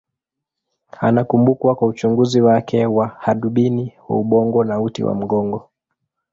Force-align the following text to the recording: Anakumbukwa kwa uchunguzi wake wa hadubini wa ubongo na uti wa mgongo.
Anakumbukwa 1.01 1.75
kwa 1.75 1.87
uchunguzi 1.87 2.41
wake 2.41 2.85
wa 2.85 3.07
hadubini 3.07 3.93
wa 4.09 4.17
ubongo 4.19 4.63
na 4.63 4.81
uti 4.81 5.03
wa 5.03 5.15
mgongo. 5.15 5.69